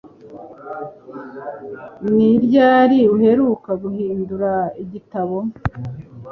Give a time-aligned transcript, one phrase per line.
[2.15, 4.51] Ni ryari uheruka guhindura
[4.83, 5.37] igitabo?